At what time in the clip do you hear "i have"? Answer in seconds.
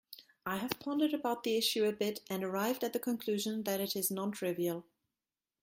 0.47-0.79